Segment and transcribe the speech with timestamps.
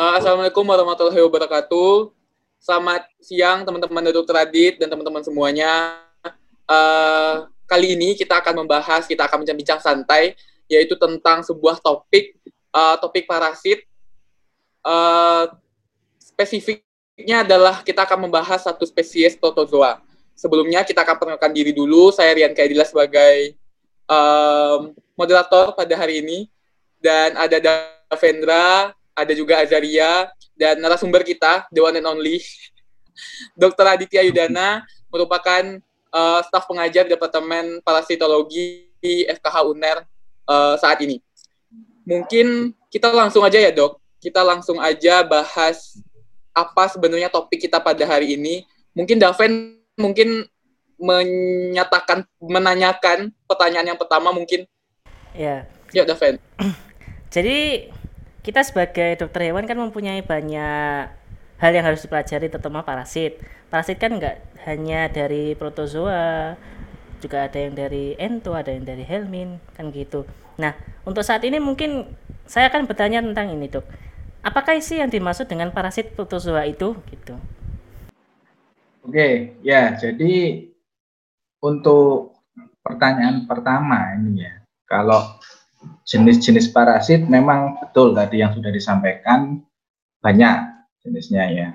[0.00, 2.08] Uh, Assalamualaikum warahmatullahi wabarakatuh.
[2.56, 4.32] Selamat siang teman-teman Dr.
[4.32, 6.00] Radit dan teman-teman semuanya.
[6.64, 10.40] Uh, kali ini kita akan membahas, kita akan bincang-bincang santai,
[10.72, 12.32] yaitu tentang sebuah topik,
[12.72, 13.84] uh, topik parasit.
[14.80, 15.52] Uh,
[16.16, 20.00] spesifiknya adalah kita akan membahas satu spesies protozoa.
[20.32, 22.08] Sebelumnya kita akan perkenalkan diri dulu.
[22.08, 23.52] Saya Rian Kaidila sebagai
[24.08, 26.48] um, moderator pada hari ini.
[26.96, 32.40] Dan ada Davendra, ada juga Azaria, dan narasumber kita, the one and only,
[33.60, 33.86] Dr.
[33.88, 35.80] Aditya Yudana, merupakan
[36.12, 39.98] uh, staf pengajar Departemen Parasitologi di FKH UNER
[40.44, 41.18] uh, saat ini.
[42.04, 45.96] Mungkin kita langsung aja ya dok, kita langsung aja bahas
[46.52, 48.68] apa sebenarnya topik kita pada hari ini.
[48.92, 50.44] Mungkin Daven mungkin
[51.00, 54.68] menyatakan, menanyakan pertanyaan yang pertama mungkin.
[55.32, 55.64] Ya.
[55.96, 56.36] Ya, Daven.
[57.34, 57.88] Jadi
[58.50, 61.06] kita sebagai dokter hewan kan mempunyai banyak
[61.62, 63.38] hal yang harus dipelajari terutama parasit.
[63.70, 66.58] Parasit kan nggak hanya dari protozoa,
[67.22, 70.26] juga ada yang dari ento, ada yang dari helmin, kan gitu.
[70.58, 70.74] Nah,
[71.06, 72.10] untuk saat ini mungkin
[72.42, 73.86] saya akan bertanya tentang ini, Dok.
[74.42, 77.38] Apakah isi yang dimaksud dengan parasit protozoa itu gitu?
[79.06, 79.94] Oke, ya.
[79.94, 80.66] Jadi
[81.62, 82.34] untuk
[82.82, 84.58] pertanyaan pertama ini ya,
[84.90, 85.38] kalau
[86.10, 89.62] jenis-jenis parasit memang betul tadi yang sudah disampaikan.
[90.18, 91.68] Banyak jenisnya ya.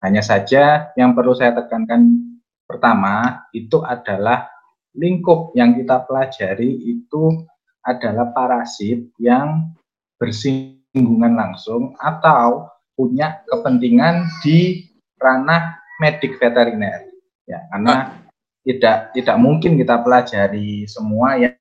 [0.00, 2.24] Hanya saja yang perlu saya tekankan
[2.64, 4.48] pertama itu adalah
[4.96, 7.44] lingkup yang kita pelajari itu
[7.84, 9.76] adalah parasit yang
[10.16, 14.88] bersinggungan langsung atau punya kepentingan di
[15.20, 17.04] ranah medik veteriner.
[17.44, 18.24] Ya karena
[18.66, 21.55] tidak tidak mungkin kita pelajari semua yang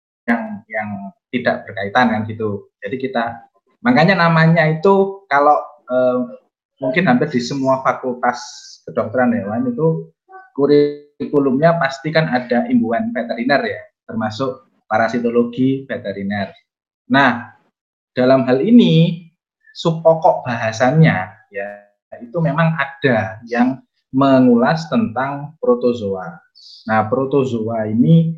[1.36, 2.72] tidak berkaitan kan gitu.
[2.80, 3.50] Jadi kita
[3.84, 5.58] makanya namanya itu kalau
[5.92, 6.20] eh,
[6.80, 8.40] mungkin hampir di semua fakultas
[8.88, 10.12] kedokteran hewan itu
[10.56, 16.52] kurikulumnya pasti kan ada imbuhan veteriner ya, termasuk parasitologi veteriner.
[17.12, 17.54] Nah,
[18.16, 19.26] dalam hal ini
[19.76, 21.18] subpokok bahasannya
[21.52, 21.68] ya
[22.24, 23.84] itu memang ada yang
[24.16, 26.40] mengulas tentang protozoa.
[26.88, 28.32] Nah, protozoa ini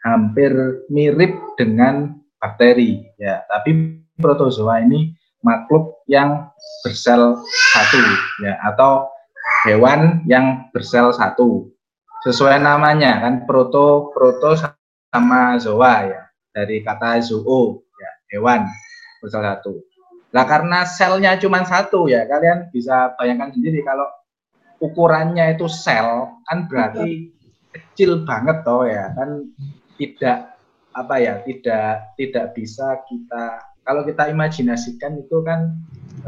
[0.00, 3.06] hampir mirip dengan bakteri.
[3.18, 6.50] Ya tapi protozoa ini makhluk yang
[6.82, 7.38] bersel
[7.74, 8.00] satu
[8.42, 9.06] ya atau
[9.66, 11.70] hewan yang bersel satu.
[12.26, 14.58] Sesuai namanya kan proto proto
[15.14, 18.66] sama zoa ya dari kata zoo ya hewan
[19.22, 19.72] bersel satu.
[20.34, 24.04] Lah karena selnya cuma satu ya kalian bisa bayangkan sendiri kalau
[24.78, 27.32] ukurannya itu sel kan berarti
[27.74, 29.48] kecil banget toh ya kan
[29.98, 30.57] tidak
[30.92, 35.72] apa ya tidak tidak bisa kita kalau kita imajinasikan itu kan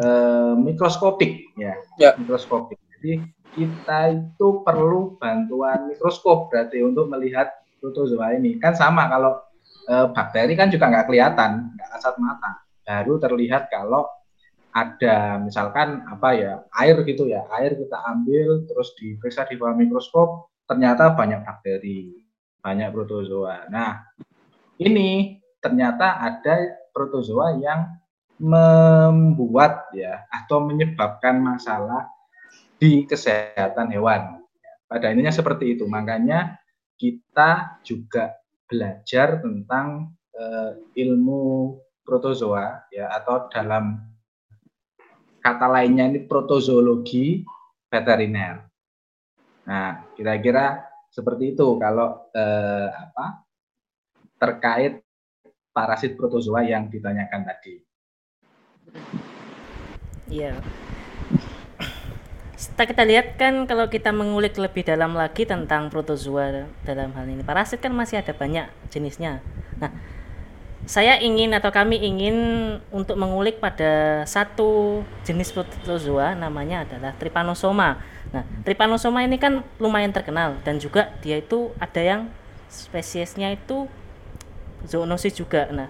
[0.00, 0.08] e,
[0.56, 2.16] mikroskopik ya, ya.
[2.16, 2.80] mikroskopik.
[2.96, 3.20] Jadi
[3.52, 8.56] kita itu perlu bantuan mikroskop berarti untuk melihat protozoa ini.
[8.56, 9.44] Kan sama kalau
[9.84, 12.64] e, bakteri kan juga nggak kelihatan nggak kasat mata.
[12.80, 14.08] Baru terlihat kalau
[14.72, 20.48] ada misalkan apa ya air gitu ya air kita ambil terus diperiksa di bawah mikroskop
[20.64, 22.24] ternyata banyak bakteri
[22.64, 23.68] banyak protozoa.
[23.68, 24.00] Nah
[24.80, 28.00] ini ternyata ada protozoa yang
[28.40, 32.08] membuat ya atau menyebabkan masalah
[32.80, 34.40] di kesehatan hewan.
[34.88, 35.84] Pada ininya seperti itu.
[35.84, 36.56] Makanya
[36.96, 44.00] kita juga belajar tentang uh, ilmu protozoa ya atau dalam
[45.44, 47.44] kata lainnya ini protozoologi
[47.92, 48.64] veteriner.
[49.68, 50.80] Nah, kira-kira
[51.10, 53.49] seperti itu kalau eh, apa
[54.40, 55.04] terkait
[55.76, 57.84] parasit protozoa yang ditanyakan tadi.
[60.32, 60.56] Iya.
[62.56, 67.40] Setelah kita lihat kan kalau kita mengulik lebih dalam lagi tentang protozoa dalam hal ini
[67.40, 69.40] parasit kan masih ada banyak jenisnya.
[69.80, 69.92] Nah,
[70.84, 72.36] saya ingin atau kami ingin
[72.92, 78.00] untuk mengulik pada satu jenis protozoa namanya adalah Trypanosoma.
[78.32, 82.20] Nah, Trypanosoma ini kan lumayan terkenal dan juga dia itu ada yang
[82.68, 83.88] spesiesnya itu
[84.86, 85.68] zoonosis juga.
[85.72, 85.88] Nah,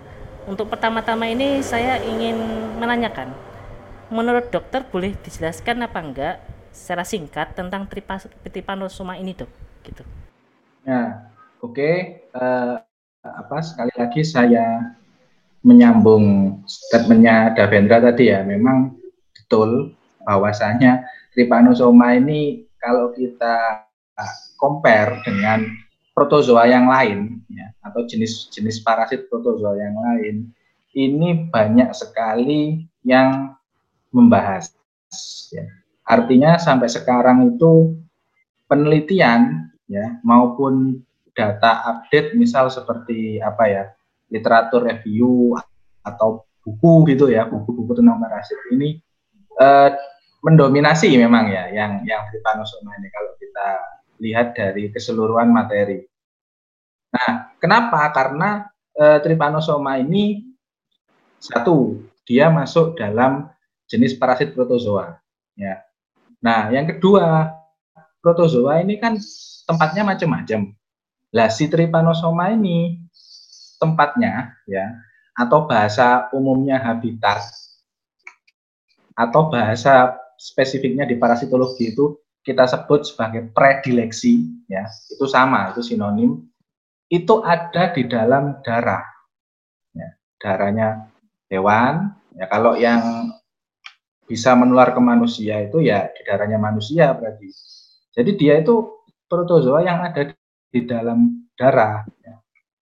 [0.48, 2.36] untuk pertama-tama ini saya ingin
[2.80, 3.30] menanyakan,
[4.10, 6.36] menurut dokter boleh dijelaskan apa enggak
[6.70, 7.86] secara singkat tentang
[8.46, 9.50] trypanosoma ini dok?
[9.84, 10.02] Gitu.
[10.86, 11.74] Nah, oke.
[11.74, 11.94] Okay.
[12.34, 12.78] Uh,
[13.20, 14.96] eh, apa sekali lagi saya
[15.60, 18.96] menyambung statementnya Davendra tadi ya, memang
[19.36, 19.92] betul
[20.24, 21.04] bahwasanya
[21.36, 23.84] trypanosoma ini kalau kita
[24.56, 25.64] compare dengan
[26.16, 27.39] protozoa yang lain
[27.80, 30.36] atau jenis-jenis parasit protozoa yang lain
[30.92, 33.54] ini banyak sekali yang
[34.10, 34.74] membahas
[35.54, 35.64] ya.
[36.02, 37.94] Artinya sampai sekarang itu
[38.66, 40.98] penelitian ya maupun
[41.30, 43.84] data update misal seperti apa ya
[44.30, 45.54] literatur review
[46.02, 48.98] atau buku gitu ya buku-buku tentang parasit ini
[49.58, 49.90] eh,
[50.42, 53.68] mendominasi memang ya yang yang ini kalau kita
[54.20, 56.09] lihat dari keseluruhan materi.
[57.10, 58.00] Nah, kenapa?
[58.14, 60.46] Karena eh, trypanosoma ini
[61.40, 61.98] satu
[62.28, 63.50] dia masuk dalam
[63.90, 65.18] jenis parasit protozoa
[65.58, 65.82] ya.
[66.40, 67.50] Nah, yang kedua
[68.22, 69.18] protozoa ini kan
[69.66, 70.70] tempatnya macam-macam.
[71.34, 73.00] Lah si trypanosoma ini
[73.80, 74.92] tempatnya ya
[75.34, 77.40] atau bahasa umumnya habitat
[79.16, 86.49] atau bahasa spesifiknya di parasitologi itu kita sebut sebagai predileksi ya itu sama itu sinonim
[87.10, 89.02] itu ada di dalam darah
[89.92, 90.08] ya,
[90.38, 91.10] darahnya
[91.50, 93.34] hewan ya kalau yang
[94.30, 97.50] bisa menular ke manusia itu ya di darahnya manusia berarti
[98.14, 100.34] jadi dia itu protozoa yang ada
[100.70, 102.02] di dalam darah.
[102.26, 102.34] Ya.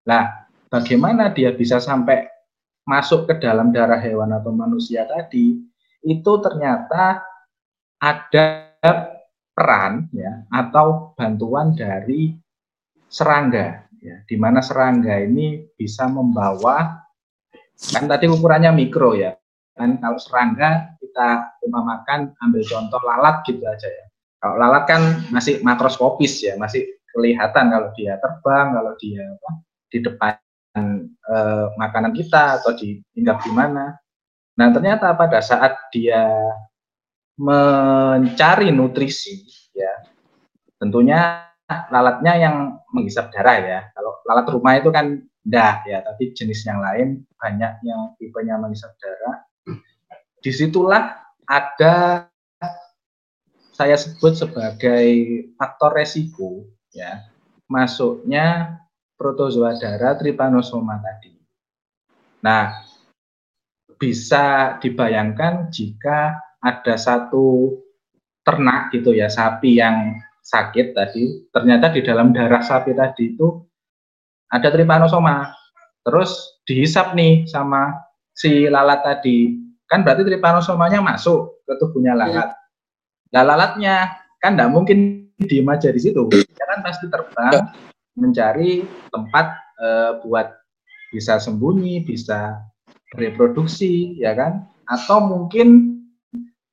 [0.09, 0.25] Nah,
[0.73, 2.25] bagaimana dia bisa sampai
[2.89, 5.61] masuk ke dalam darah hewan atau manusia tadi?
[6.01, 7.21] Itu ternyata
[8.01, 8.47] ada
[9.53, 12.33] peran ya atau bantuan dari
[13.11, 17.03] serangga ya di mana serangga ini bisa membawa
[17.95, 19.35] kan tadi ukurannya mikro ya
[19.79, 24.09] kan kalau serangga kita umpamakan ambil contoh lalat gitu aja ya
[24.39, 25.03] kalau lalat kan
[25.35, 29.51] masih makroskopis ya, masih kelihatan kalau dia terbang, kalau dia apa,
[29.91, 30.35] di depan
[31.27, 31.37] e,
[31.75, 33.99] makanan kita atau di hinggap di mana.
[34.55, 36.31] Nah ternyata pada saat dia
[37.39, 39.43] mencari nutrisi,
[39.75, 40.07] ya
[40.79, 41.51] tentunya
[41.91, 42.57] lalatnya yang
[42.93, 43.81] menghisap darah ya.
[43.93, 48.93] Kalau lalat rumah itu kan enggak ya, tapi jenis yang lain banyak yang tipenya menghisap
[49.01, 49.45] darah.
[50.39, 51.19] Di situlah
[51.49, 52.29] ada
[53.75, 55.07] saya sebut sebagai
[55.55, 57.31] faktor resiko ya
[57.69, 58.81] masuknya
[59.15, 61.37] protozoa darah trypanosoma tadi.
[62.43, 62.81] Nah,
[64.01, 67.77] bisa dibayangkan jika ada satu
[68.43, 70.17] ternak gitu ya, sapi yang
[70.49, 73.61] sakit tadi, ternyata di dalam darah sapi tadi itu
[74.49, 75.53] ada trypanosoma.
[76.09, 77.93] Terus dihisap nih sama
[78.33, 79.61] si lalat tadi.
[79.85, 82.49] Kan berarti trypanosomanya masuk ke tubuhnya lalat.
[83.37, 87.71] Nah lalatnya kan tidak mungkin diem aja di situ, dia kan pasti terbang
[88.19, 88.83] mencari
[89.15, 89.47] tempat
[89.79, 89.89] e,
[90.27, 90.51] buat
[91.15, 92.59] bisa sembunyi, bisa
[93.15, 94.67] reproduksi, ya kan?
[94.91, 96.01] Atau mungkin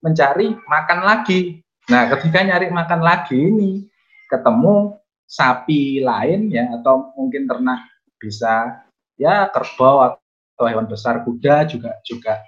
[0.01, 1.64] mencari makan lagi.
[1.85, 3.85] Nah, ketika nyari makan lagi ini
[4.25, 7.85] ketemu sapi lain ya atau mungkin ternak
[8.17, 8.85] bisa
[9.17, 12.41] ya kerbau atau hewan besar kuda juga juga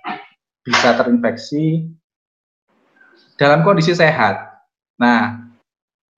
[0.66, 1.86] bisa terinfeksi
[3.38, 4.66] dalam kondisi sehat.
[4.98, 5.48] Nah,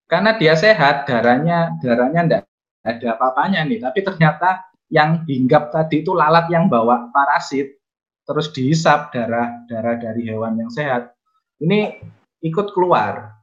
[0.08, 2.44] karena dia sehat, darahnya darahnya enggak
[2.88, 7.78] ada apa-apanya nih, tapi ternyata yang hinggap tadi itu lalat yang bawa parasit,
[8.24, 11.14] terus dihisap darah darah dari hewan yang sehat.
[11.60, 12.00] Ini
[12.44, 13.36] ikut keluar,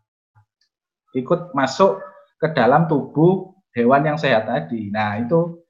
[1.13, 2.01] ikut masuk
[2.41, 4.89] ke dalam tubuh hewan yang sehat tadi.
[4.93, 5.61] Nah, itu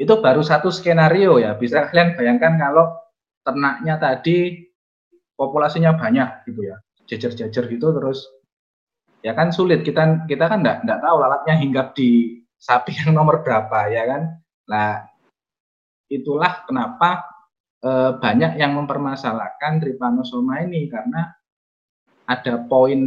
[0.00, 1.56] itu baru satu skenario ya.
[1.56, 2.96] Bisa kalian bayangkan kalau
[3.44, 4.64] ternaknya tadi
[5.36, 6.76] populasinya banyak gitu ya.
[7.04, 8.24] Jejer-jejer gitu terus.
[9.20, 9.84] Ya kan sulit.
[9.84, 14.22] Kita kita kan enggak enggak tahu lalatnya hinggap di sapi yang nomor berapa ya kan?
[14.72, 15.04] Nah
[16.08, 17.28] itulah kenapa
[17.80, 21.28] e, banyak yang mempermasalahkan trypanosoma ini karena
[22.30, 23.02] ada poin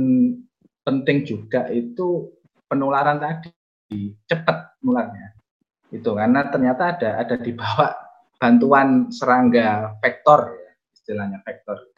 [0.84, 2.28] penting juga itu
[2.68, 3.56] penularan tadi
[4.28, 5.32] cepat nularnya
[5.96, 7.96] itu karena ternyata ada ada di bawah
[8.36, 11.94] bantuan serangga vektor ya istilahnya vektor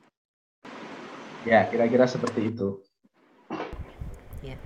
[1.46, 2.82] Ya, kira-kira seperti itu.
[4.42, 4.58] Ya.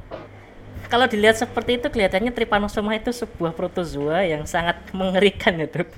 [0.88, 5.92] Kalau dilihat seperti itu kelihatannya Trypanosoma itu sebuah protozoa yang sangat mengerikan ya, Dok.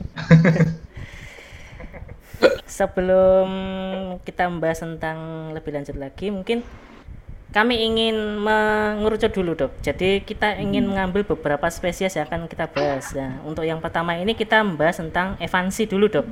[2.72, 3.50] Sebelum
[4.24, 6.64] kita membahas tentang lebih lanjut lagi, mungkin
[7.52, 9.76] kami ingin mengerucut dulu dok.
[9.84, 10.96] Jadi kita ingin hmm.
[10.96, 13.12] mengambil beberapa spesies yang akan kita bahas.
[13.12, 16.28] Nah, untuk yang pertama ini kita membahas tentang evansi dulu dok.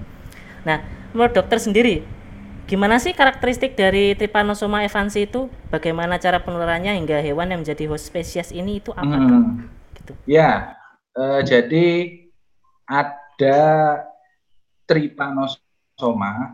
[0.64, 0.80] Nah,
[1.12, 2.08] menurut dokter sendiri,
[2.70, 5.50] Gimana sih karakteristik dari Trypanosoma evansi itu?
[5.74, 9.10] Bagaimana cara penularannya hingga hewan yang menjadi host spesies ini itu apa?
[9.10, 9.66] Hmm.
[9.98, 10.14] Gitu.
[10.30, 10.78] Ya,
[11.18, 12.14] uh, jadi
[12.86, 13.58] ada
[14.86, 15.69] Trypanosoma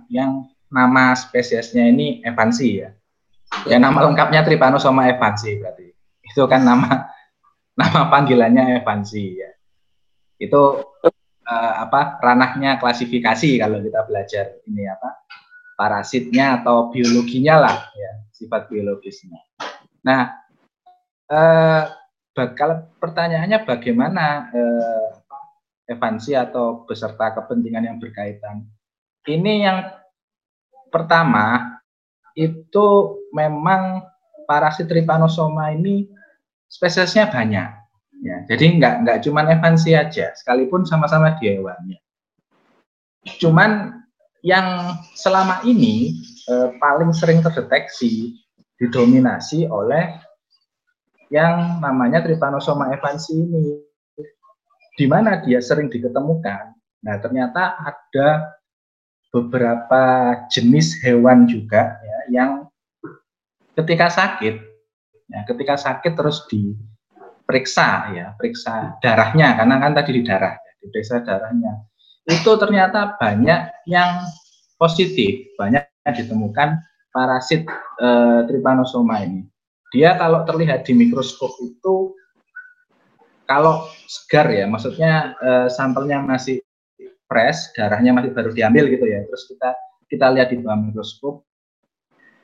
[0.10, 2.90] yang nama spesiesnya ini evansi ya.
[3.70, 5.94] Ya nama lengkapnya Trypanosoma evansi berarti.
[6.26, 7.14] Itu kan nama
[7.80, 9.52] nama panggilannya evansi ya.
[10.42, 10.84] Itu
[11.46, 15.24] uh, apa ranahnya klasifikasi kalau kita belajar ini apa
[15.78, 19.40] parasitnya atau biologinya lah ya sifat biologisnya.
[20.04, 20.32] Nah,
[21.32, 21.84] eh,
[22.36, 25.08] kalau pertanyaannya bagaimana eh,
[25.90, 28.66] evansi atau beserta kepentingan yang berkaitan.
[29.26, 29.80] Ini yang
[30.94, 31.78] pertama
[32.38, 34.06] itu memang
[34.46, 36.06] parasit trypanosoma ini
[36.70, 37.70] spesiesnya banyak.
[38.24, 42.00] Ya, jadi nggak nggak cuma evansi aja, sekalipun sama-sama di hewannya.
[43.42, 44.02] Cuman
[44.46, 46.16] yang selama ini
[46.48, 48.38] eh, paling sering terdeteksi
[48.78, 50.22] didominasi oleh
[51.34, 53.82] yang namanya Trypanosoma evansi ini
[54.96, 56.72] di mana dia sering diketemukan.
[57.04, 58.56] Nah, ternyata ada
[59.36, 60.04] beberapa
[60.48, 62.52] jenis hewan juga ya, yang
[63.76, 64.56] ketika sakit,
[65.28, 71.28] ya, ketika sakit terus diperiksa ya, periksa darahnya karena kan tadi di darah, ya, diperiksa
[71.28, 71.84] darahnya.
[72.24, 74.24] Itu ternyata banyak yang
[74.80, 76.80] positif, banyak yang ditemukan
[77.12, 77.68] parasit
[78.00, 78.08] e,
[78.48, 79.44] trypanosoma ini.
[79.92, 82.16] Dia kalau terlihat di mikroskop itu
[83.46, 86.65] kalau segar ya, maksudnya e, sampelnya masih
[87.26, 89.22] fresh, darahnya masih baru diambil gitu ya.
[89.26, 89.70] Terus kita
[90.06, 91.42] kita lihat di bawah mikroskop,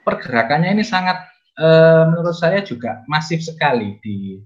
[0.01, 1.21] pergerakannya ini sangat
[1.55, 1.67] e,
[2.09, 4.41] menurut saya juga masif sekali di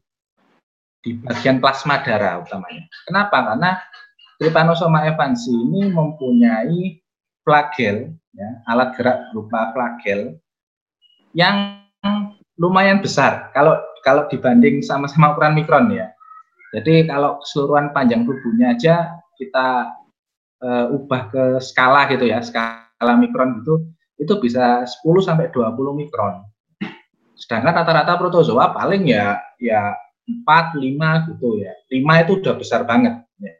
[0.99, 2.83] di bagian plasma darah utamanya.
[3.05, 3.37] Kenapa?
[3.53, 3.71] Karena
[4.35, 6.99] Trypanosoma evansi ini mempunyai
[7.47, 10.35] flagel, ya, alat gerak berupa flagel
[11.31, 11.79] yang
[12.59, 13.47] lumayan besar.
[13.55, 16.11] Kalau kalau dibanding sama-sama ukuran mikron ya,
[16.75, 19.87] jadi kalau keseluruhan panjang tubuhnya aja kita
[20.65, 23.85] uh, ubah ke skala gitu ya, skala mikron gitu,
[24.17, 26.41] itu bisa 10 sampai 20 mikron.
[27.37, 29.93] Sedangkan rata-rata protozoa paling ya ya
[30.25, 31.73] 4, 5 gitu ya.
[31.93, 33.21] 5 itu udah besar banget.
[33.37, 33.53] Ya.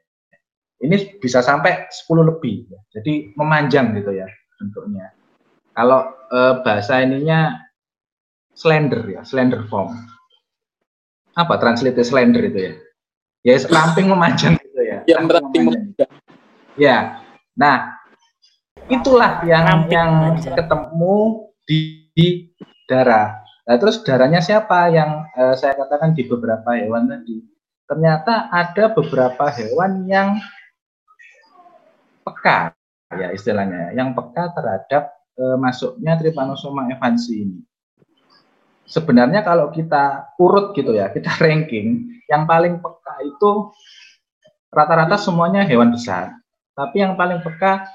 [0.81, 2.65] Ini bisa sampai 10 lebih.
[2.71, 2.79] Ya.
[2.97, 4.25] Jadi memanjang gitu ya
[4.57, 5.13] bentuknya.
[5.75, 7.53] Kalau eh, bahasa ininya
[8.55, 9.91] slender ya, slender form.
[11.35, 12.73] Apa translate slender itu ya?
[13.45, 16.09] ya ramping memanjang gitu ya yang ramping memanjang
[16.79, 17.23] ya.
[17.55, 17.95] Nah
[18.91, 20.55] itulah yang ramping yang memanjang.
[20.55, 21.17] ketemu
[21.65, 21.79] di,
[22.13, 22.27] di
[22.85, 23.41] darah.
[23.65, 24.91] Nah terus darahnya siapa?
[24.93, 27.41] Yang uh, saya katakan di beberapa hewan tadi.
[27.85, 30.37] Ternyata ada beberapa hewan yang
[32.21, 32.73] peka
[33.17, 33.95] ya istilahnya.
[33.97, 35.03] Yang peka terhadap
[35.39, 37.59] uh, masuknya Trypanosoma evansi ini.
[38.85, 43.73] Sebenarnya kalau kita urut gitu ya, kita ranking, yang paling peka itu
[44.69, 46.37] rata-rata semuanya hewan besar.
[46.75, 47.87] Tapi yang paling peka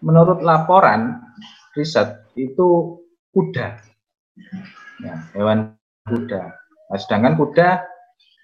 [0.00, 1.20] menurut laporan
[1.76, 3.00] riset itu
[3.30, 3.76] kuda.
[5.04, 5.76] Ya, hewan
[6.08, 6.42] kuda.
[6.88, 7.68] Nah, sedangkan kuda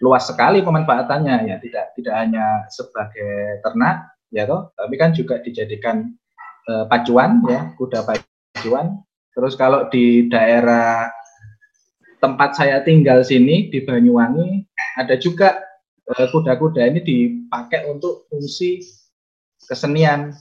[0.05, 6.13] luas sekali pemanfaatannya ya, tidak tidak hanya sebagai ternak ya toh, tapi kan juga dijadikan
[6.69, 9.01] eh, pacuan ya, kuda pacuan.
[9.33, 11.09] Terus kalau di daerah
[12.21, 14.69] tempat saya tinggal sini di Banyuwangi
[15.01, 15.65] ada juga
[16.13, 19.00] eh, kuda-kuda ini dipakai untuk fungsi
[19.69, 20.37] kesenian.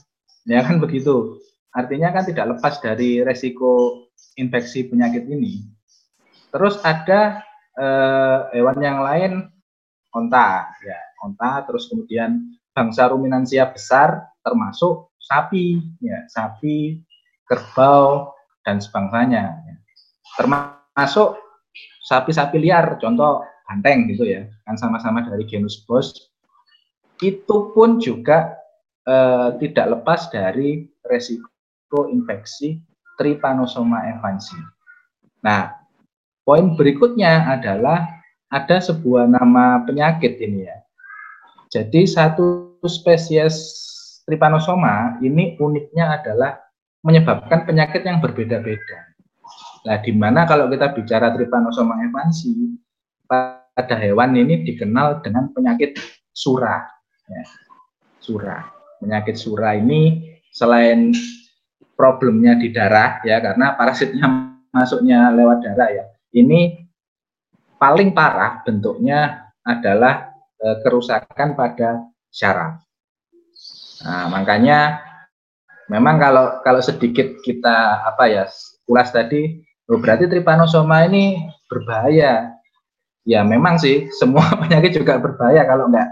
[0.48, 1.40] Ya kan begitu.
[1.70, 4.04] Artinya kan tidak lepas dari resiko
[4.40, 5.64] infeksi penyakit ini.
[6.50, 7.44] Terus ada
[7.78, 9.32] eh, hewan yang lain
[10.10, 10.70] onta.
[10.82, 15.78] Ya onta terus kemudian bangsa ruminansia besar termasuk sapi.
[16.00, 17.04] Ya sapi
[17.46, 19.44] kerbau dan sebangsanya.
[19.66, 19.74] Ya.
[20.38, 21.36] termasuk
[22.06, 26.30] sapi-sapi liar, contoh banteng gitu ya, kan sama-sama dari genus Bos,
[27.22, 28.59] itu pun juga
[29.06, 32.80] eh, tidak lepas dari resiko infeksi
[33.20, 34.56] Trypanosoma evansi.
[35.44, 35.76] Nah,
[36.40, 38.08] poin berikutnya adalah
[38.48, 40.76] ada sebuah nama penyakit ini ya.
[41.68, 43.76] Jadi satu spesies
[44.24, 46.56] Trypanosoma ini uniknya adalah
[47.04, 48.98] menyebabkan penyakit yang berbeda-beda.
[49.84, 52.52] Nah, di mana kalau kita bicara Trypanosoma evansi,
[53.28, 55.96] pada hewan ini dikenal dengan penyakit
[56.32, 56.84] surah.
[57.28, 57.44] Ya.
[58.20, 58.79] Surah.
[59.00, 61.16] Penyakit surah ini selain
[61.96, 64.26] problemnya di darah, ya karena parasitnya
[64.76, 66.04] masuknya lewat darah ya.
[66.30, 66.86] Ini
[67.80, 70.30] paling parah bentuknya adalah
[70.60, 72.78] e, kerusakan pada syaraf.
[74.04, 75.00] Nah, makanya
[75.90, 78.44] memang kalau kalau sedikit kita apa ya
[78.86, 82.54] ulas tadi Oh, berarti trypanosoma ini berbahaya.
[83.26, 86.08] Ya memang sih semua penyakit juga berbahaya kalau nggak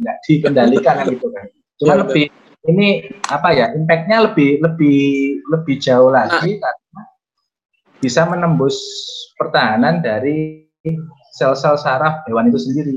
[0.00, 1.46] nggak dikendalikan kan gitu kan.
[1.80, 2.26] Cuma ya, lebih
[2.68, 5.00] ini apa ya impactnya lebih lebih
[5.48, 6.68] lebih jauh lagi nah.
[6.68, 7.02] karena
[8.04, 8.76] bisa menembus
[9.40, 10.68] pertahanan dari
[11.32, 12.96] sel-sel saraf hewan itu sendiri.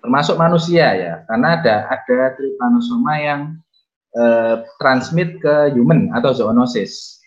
[0.00, 3.40] Termasuk manusia ya karena ada ada trypanosoma yang
[4.16, 7.20] eh, transmit ke human atau zoonosis.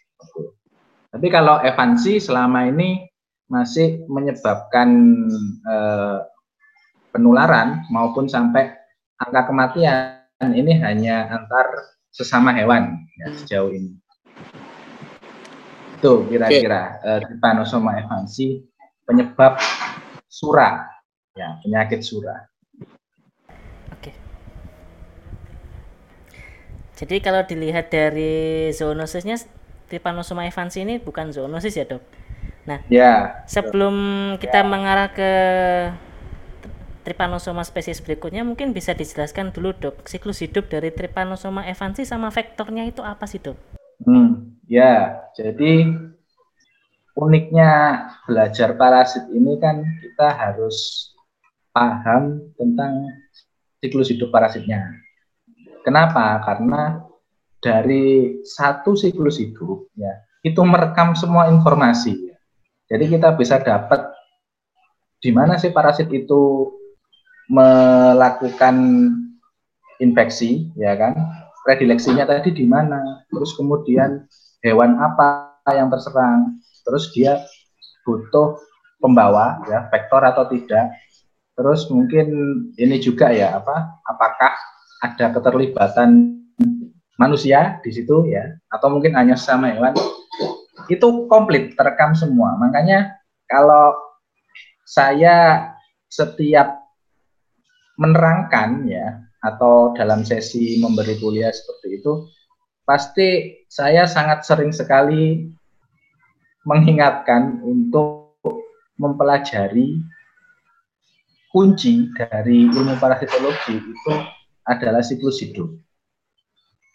[1.13, 3.05] Tapi kalau evansi selama ini
[3.53, 4.89] masih menyebabkan
[5.61, 6.19] eh,
[7.13, 8.82] penularan maupun sampai
[9.23, 13.95] angka kematian ini hanya antar sesama hewan ya, sejauh ini.
[15.97, 17.07] Itu kira-kira okay.
[17.07, 18.59] uh, Trypanosoma evansi
[19.07, 19.55] penyebab
[20.27, 20.83] surah,
[21.33, 22.43] ya penyakit surah.
[23.95, 24.11] Oke.
[26.99, 29.39] Jadi kalau dilihat dari zoonosisnya
[29.87, 32.03] Trypanosoma evansi ini bukan zoonosis ya dok?
[32.63, 33.43] Nah, ya.
[33.47, 33.95] Sebelum
[34.39, 34.67] kita ya.
[34.67, 35.31] mengarah ke
[37.03, 42.87] Trypanosoma spesies berikutnya mungkin bisa dijelaskan dulu dok siklus hidup dari Trypanosoma evansi sama vektornya
[42.87, 43.59] itu apa sih dok?
[44.07, 45.91] Hmm, ya, jadi
[47.13, 47.69] uniknya
[48.25, 51.11] belajar parasit ini kan kita harus
[51.75, 53.11] paham tentang
[53.83, 54.95] siklus hidup parasitnya.
[55.83, 56.39] Kenapa?
[56.41, 57.03] Karena
[57.59, 62.31] dari satu siklus hidup ya itu merekam semua informasi.
[62.87, 64.11] Jadi kita bisa dapat
[65.23, 66.67] di mana sih parasit itu
[67.51, 68.75] melakukan
[69.99, 71.13] infeksi, ya kan?
[71.63, 74.27] predileksinya tadi di mana, terus kemudian
[74.61, 77.39] hewan apa yang terserang, terus dia
[78.03, 78.59] butuh
[78.99, 80.91] pembawa ya vektor atau tidak,
[81.55, 82.27] terus mungkin
[82.75, 84.53] ini juga ya apa, apakah
[84.99, 86.35] ada keterlibatan
[87.15, 89.95] manusia di situ ya, atau mungkin hanya sama hewan,
[90.91, 92.59] itu komplit terekam semua.
[92.59, 93.15] Makanya
[93.47, 93.95] kalau
[94.83, 95.71] saya
[96.11, 96.82] setiap
[97.99, 102.13] menerangkan ya atau dalam sesi memberi kuliah seperti itu,
[102.87, 103.29] pasti
[103.67, 105.51] saya sangat sering sekali
[106.63, 108.39] mengingatkan untuk
[108.95, 109.99] mempelajari
[111.51, 114.13] kunci dari ilmu parasitologi itu
[114.65, 115.69] adalah siklus hidup.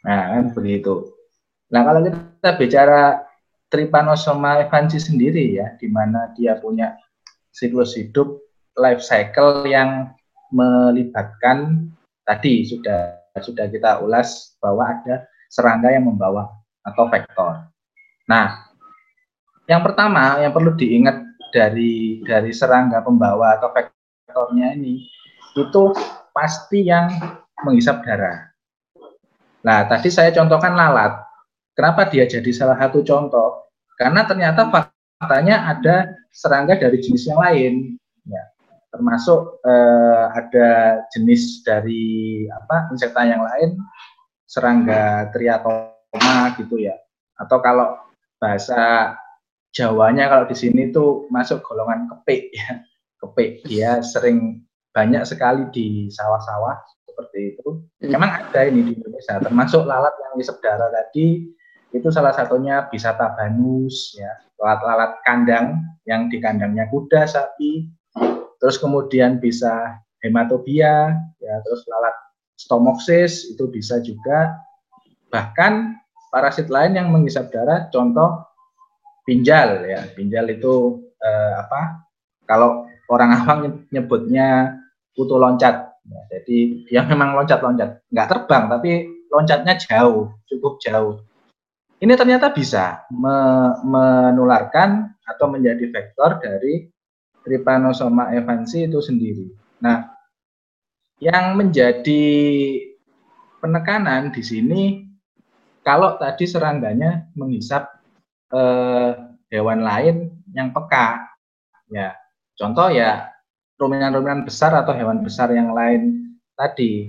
[0.03, 1.15] Nah, kan begitu.
[1.69, 3.03] Nah, kalau kita bicara
[3.69, 6.97] Trypanosoma evansi sendiri ya, di mana dia punya
[7.53, 8.41] siklus hidup
[8.81, 10.17] life cycle yang
[10.53, 11.89] melibatkan
[12.25, 16.51] tadi sudah sudah kita ulas bahwa ada serangga yang membawa
[16.85, 17.71] atau vektor.
[18.29, 18.69] Nah,
[19.69, 25.09] yang pertama yang perlu diingat dari dari serangga pembawa atau vektornya ini
[25.57, 25.83] itu
[26.33, 27.09] pasti yang
[27.65, 28.49] menghisap darah.
[29.65, 31.19] Nah, tadi saya contohkan lalat.
[31.75, 33.71] Kenapa dia jadi salah satu contoh?
[33.99, 37.99] Karena ternyata faktanya ada serangga dari jenis yang lain.
[38.89, 40.71] Termasuk eh, ada
[41.13, 43.77] jenis dari apa insekta yang lain
[44.49, 46.97] serangga triatoma gitu ya.
[47.37, 48.01] Atau kalau
[48.41, 49.15] bahasa
[49.77, 52.83] Jawanya kalau di sini tuh masuk golongan kepik ya.
[53.21, 57.69] Kepik dia sering banyak sekali di sawah-sawah seperti itu.
[57.99, 58.15] Hmm.
[58.15, 61.27] memang ada ini di Indonesia termasuk lalat yang di darah tadi
[61.91, 64.31] itu salah satunya bisa tabanus ya.
[64.59, 67.87] Lalat-lalat kandang yang di kandangnya kuda sapi
[68.59, 72.17] terus kemudian bisa hematobia, ya, terus lalat
[72.59, 74.59] stomoksis itu bisa juga.
[75.31, 75.95] Bahkan
[76.35, 78.45] parasit lain yang menghisap darah, contoh
[79.23, 82.03] pinjal ya, pinjal itu eh, apa?
[82.49, 83.59] Kalau orang awam
[83.95, 84.79] nyebutnya
[85.15, 85.89] kutu loncat.
[86.09, 88.91] Ya, jadi ya memang loncat-loncat, nggak terbang tapi
[89.29, 91.21] loncatnya jauh, cukup jauh.
[92.01, 93.37] Ini ternyata bisa me
[93.85, 96.89] menularkan atau menjadi vektor dari
[97.47, 99.47] Trypanosoma evansi itu sendiri.
[99.81, 100.11] Nah,
[101.19, 102.25] yang menjadi
[103.59, 104.83] penekanan di sini
[105.83, 107.89] kalau tadi serangganya menghisap
[108.53, 109.13] eh,
[109.51, 111.33] hewan lain yang peka,
[111.89, 112.13] ya
[112.55, 113.33] contoh ya
[113.81, 117.09] ruminan-ruminan besar atau hewan besar yang lain tadi.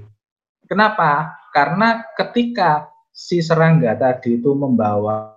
[0.70, 1.34] Kenapa?
[1.50, 5.36] Karena ketika si serangga tadi itu membawa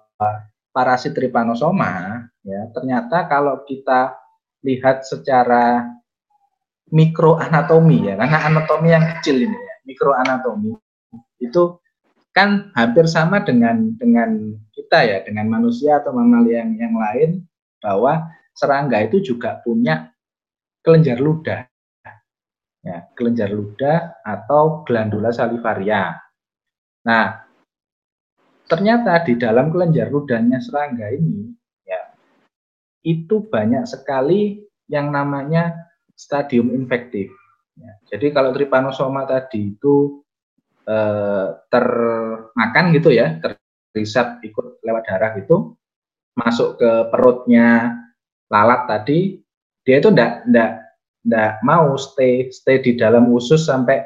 [0.70, 4.21] parasit trypanosoma, ya ternyata kalau kita
[4.62, 5.86] lihat secara
[6.92, 10.72] mikroanatomi ya, karena anatomi yang kecil ini ya, mikroanatomi
[11.42, 11.78] itu
[12.32, 17.30] kan hampir sama dengan dengan kita ya, dengan manusia atau mamalia yang yang lain
[17.82, 20.12] bahwa serangga itu juga punya
[20.84, 21.66] kelenjar ludah.
[22.82, 26.18] Ya, kelenjar ludah atau glandula salivaria.
[27.06, 27.46] Nah,
[28.66, 31.61] ternyata di dalam kelenjar ludahnya serangga ini
[33.02, 35.74] itu banyak sekali yang namanya
[36.14, 37.30] stadium infektif.
[37.78, 40.22] Ya, jadi kalau trypanosoma tadi itu
[40.86, 45.74] eh, termakan gitu ya, terhisap ikut lewat darah gitu,
[46.36, 47.96] masuk ke perutnya
[48.52, 49.40] lalat tadi,
[49.82, 50.70] dia itu ndak ndak
[51.24, 54.04] ndak mau stay stay di dalam usus sampai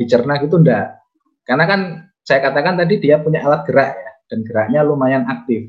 [0.00, 0.96] dicerna gitu ndak.
[1.44, 1.80] Karena kan
[2.22, 5.68] saya katakan tadi dia punya alat gerak ya, dan geraknya lumayan aktif.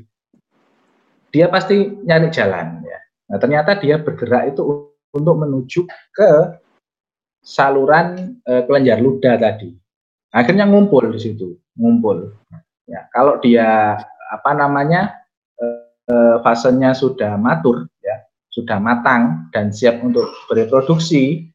[1.34, 2.98] Dia pasti nyari jalan ya.
[3.26, 5.82] Nah, ternyata dia bergerak itu untuk menuju
[6.14, 6.30] ke
[7.42, 9.74] saluran e, kelenjar ludah tadi.
[10.30, 12.30] Akhirnya ngumpul di situ, ngumpul.
[12.86, 13.98] Ya, kalau dia
[14.30, 15.26] apa namanya
[15.58, 15.66] e,
[16.46, 18.22] fasenya sudah matur, ya,
[18.54, 21.50] sudah matang dan siap untuk bereproduksi,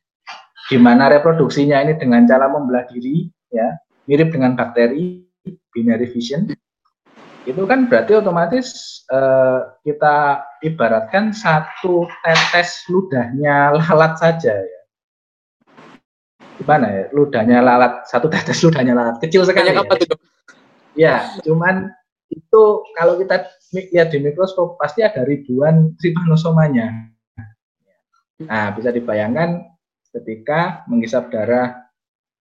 [0.68, 3.80] di mana reproduksinya ini dengan cara membelah diri, ya,
[4.12, 5.24] mirip dengan bakteri,
[5.72, 6.52] binary fission,
[7.50, 14.82] itu kan berarti otomatis uh, kita ibaratkan satu tetes ludahnya lalat saja ya.
[16.62, 17.04] Gimana ya?
[17.10, 19.18] Ludahnya lalat, satu tetes ludahnya lalat.
[19.24, 19.74] Kecil sekali.
[19.74, 19.82] Ya.
[19.82, 20.20] Apa tuh?
[20.94, 21.90] ya, cuman
[22.30, 27.10] itu kalau kita lihat di mikroskop pasti ada ribuan trypanosomanya.
[28.46, 29.66] Nah, bisa dibayangkan
[30.14, 31.90] ketika menghisap darah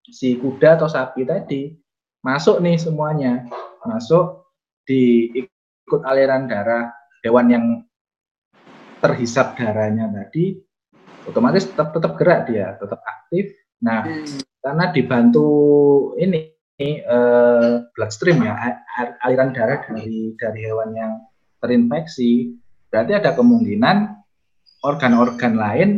[0.09, 1.77] si kuda atau sapi tadi
[2.25, 3.45] masuk nih semuanya
[3.85, 4.48] masuk
[4.89, 6.89] diikut aliran darah
[7.21, 7.67] hewan yang
[9.05, 10.57] terhisap darahnya tadi
[11.29, 13.53] otomatis tetap tetap gerak dia tetap aktif.
[13.85, 14.41] Nah hmm.
[14.65, 15.49] karena dibantu
[16.17, 16.57] ini
[17.05, 18.57] uh, bloodstream ya
[19.23, 21.13] aliran darah dari dari hewan yang
[21.61, 22.57] terinfeksi
[22.89, 24.17] berarti ada kemungkinan
[24.83, 25.91] organ-organ lain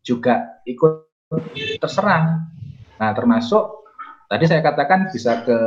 [0.00, 1.12] juga ikut
[1.76, 2.48] terserang.
[2.96, 3.84] Nah termasuk
[4.32, 5.58] tadi saya katakan bisa ke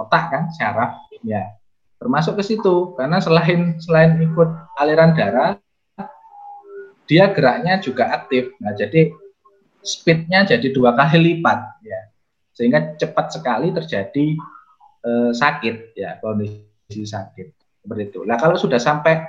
[0.00, 1.44] otak kan syaraf ya
[1.96, 5.56] termasuk ke situ karena selain selain ikut aliran darah
[7.06, 8.50] dia geraknya juga aktif.
[8.58, 9.14] Nah jadi
[9.80, 12.00] speednya jadi dua kali lipat ya.
[12.52, 14.26] Sehingga cepat sekali terjadi
[15.06, 17.46] eh, sakit ya kondisi sakit.
[17.86, 18.20] Seperti itu.
[18.26, 19.22] Nah kalau sudah sampai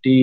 [0.00, 0.20] di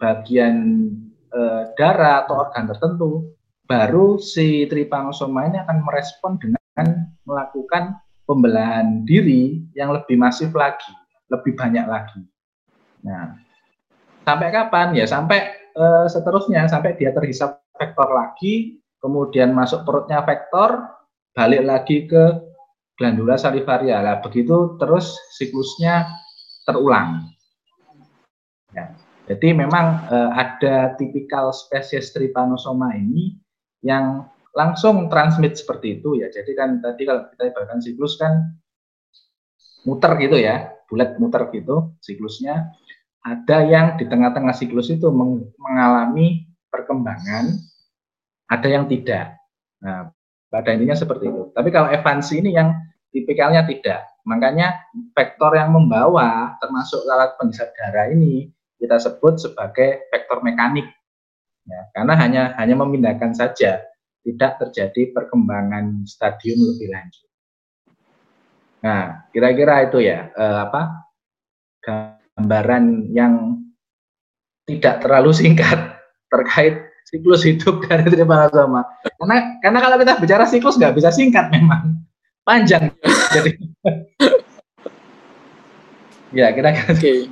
[0.00, 0.88] bagian
[1.30, 3.36] eh, darah atau organ tertentu
[3.68, 10.94] baru si tripanosoma ini akan merespon dengan melakukan pembelahan diri yang lebih masif lagi,
[11.26, 12.22] lebih banyak lagi.
[13.02, 13.34] Nah,
[14.22, 14.94] sampai kapan?
[14.94, 20.78] Ya sampai uh, seterusnya, sampai dia terhisap vektor lagi, kemudian masuk perutnya vektor,
[21.34, 22.38] balik lagi ke
[22.94, 23.98] glandula salivaria.
[23.98, 26.06] Lah begitu terus siklusnya
[26.62, 27.26] terulang.
[28.70, 28.94] Ya.
[29.26, 33.38] Jadi memang uh, ada tipikal spesies Trypanosoma ini
[33.82, 36.28] yang langsung transmit seperti itu ya.
[36.30, 38.58] Jadi kan tadi kalau kita ibaratkan siklus kan
[39.86, 42.74] muter gitu ya, bulat muter gitu siklusnya.
[43.20, 45.12] Ada yang di tengah-tengah siklus itu
[45.60, 47.52] mengalami perkembangan,
[48.48, 49.36] ada yang tidak.
[49.84, 50.08] Nah,
[50.48, 51.52] pada intinya seperti itu.
[51.52, 52.72] Tapi kalau evansi ini yang
[53.12, 54.08] tipikalnya tidak.
[54.24, 58.48] Makanya vektor yang membawa termasuk alat penghisap darah ini
[58.80, 60.88] kita sebut sebagai vektor mekanik.
[61.68, 63.84] Ya, karena hanya hanya memindahkan saja
[64.24, 67.28] tidak terjadi perkembangan stadium lebih lanjut.
[68.80, 71.04] Nah, kira-kira itu ya eh, apa
[71.84, 73.60] gambaran yang
[74.64, 76.00] tidak terlalu singkat
[76.32, 78.86] terkait siklus hidup dari sama.
[79.18, 81.98] Karena karena kalau kita bicara siklus nggak bisa singkat memang
[82.46, 82.94] panjang.
[83.34, 83.50] Jadi
[86.38, 87.26] ya kira-kira okay.